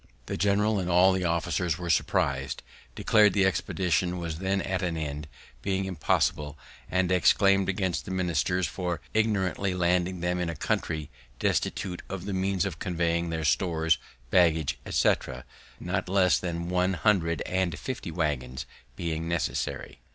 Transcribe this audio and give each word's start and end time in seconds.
The 0.25 0.35
general 0.35 0.79
and 0.79 0.89
all 0.89 1.13
the 1.13 1.25
officers 1.25 1.77
were 1.77 1.91
surpris'd, 1.91 2.63
declar'd 2.95 3.33
the 3.33 3.45
expedition 3.45 4.17
was 4.17 4.39
then 4.39 4.59
at 4.63 4.81
an 4.81 4.97
end, 4.97 5.27
being 5.61 5.85
impossible, 5.85 6.57
and 6.89 7.11
exclaim'd 7.11 7.69
against 7.69 8.05
the 8.05 8.09
ministers 8.09 8.65
for 8.65 8.99
ignorantly 9.13 9.75
landing 9.75 10.21
them 10.21 10.39
in 10.39 10.49
a 10.49 10.55
country 10.55 11.11
destitute 11.37 12.01
of 12.09 12.25
the 12.25 12.33
means 12.33 12.65
of 12.65 12.79
conveying 12.79 13.29
their 13.29 13.45
stores, 13.45 13.99
baggage, 14.31 14.79
etc., 14.87 15.45
not 15.79 16.09
less 16.09 16.39
than 16.39 16.67
one 16.67 16.93
hundred 16.95 17.43
and 17.45 17.77
fifty 17.77 18.09
waggons 18.09 18.65
being 18.95 19.27
necessary. 19.27 19.99